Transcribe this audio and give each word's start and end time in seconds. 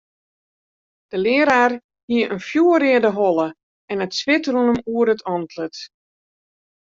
De 1.11 1.17
learaar 1.25 1.73
hie 2.13 2.25
in 2.35 2.41
fjoerreade 2.47 3.11
holle 3.17 3.47
en 3.93 4.03
it 4.05 4.17
swit 4.19 4.45
rûn 4.51 4.69
him 4.71 4.81
oer 4.95 5.07
it 5.13 5.25
antlit. 5.35 5.75